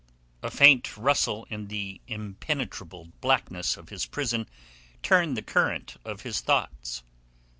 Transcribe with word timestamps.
A 0.41 0.49
faint 0.49 0.97
rustle 0.97 1.45
in 1.51 1.67
the 1.67 2.01
impenetrable 2.07 3.09
blackness 3.21 3.77
of 3.77 3.89
his 3.89 4.07
prison 4.07 4.49
turned 5.03 5.37
the 5.37 5.43
current 5.43 5.97
of 6.03 6.21
his 6.21 6.41
thoughts. 6.41 7.03